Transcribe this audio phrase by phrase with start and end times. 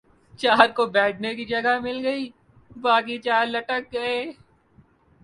[0.39, 2.29] چار کو بیٹھنے کی جگہ مل گئی
[2.75, 4.17] باقی چار لٹک گئے۔